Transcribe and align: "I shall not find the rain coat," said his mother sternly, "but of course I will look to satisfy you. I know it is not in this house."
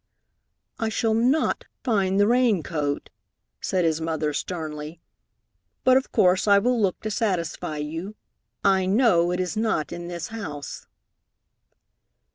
"I 0.79 0.89
shall 0.89 1.13
not 1.13 1.65
find 1.83 2.19
the 2.19 2.25
rain 2.25 2.63
coat," 2.63 3.11
said 3.61 3.85
his 3.85 4.01
mother 4.01 4.33
sternly, 4.33 4.99
"but 5.83 5.95
of 5.95 6.11
course 6.11 6.47
I 6.47 6.57
will 6.57 6.81
look 6.81 6.99
to 7.01 7.11
satisfy 7.11 7.77
you. 7.77 8.15
I 8.63 8.87
know 8.87 9.29
it 9.31 9.39
is 9.39 9.55
not 9.55 9.91
in 9.91 10.07
this 10.07 10.29
house." 10.29 10.87